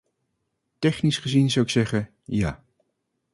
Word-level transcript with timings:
Technisch 0.79 1.17
gezien 1.19 1.51
zou 1.51 1.65
ik 1.65 1.71
zeggen 1.71 2.09
'ja'. 2.23 2.63